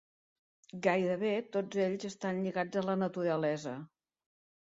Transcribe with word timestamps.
Gairebé 0.87 1.33
tots 1.57 1.81
ells 1.83 2.07
estan 2.09 2.41
lligats 2.45 2.79
a 2.81 2.85
la 2.87 2.97
naturalesa. 3.05 3.77